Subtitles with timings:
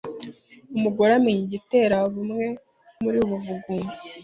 [0.77, 2.45] umugore amenya igitera bumwe
[3.03, 3.93] muri ubu bugumba,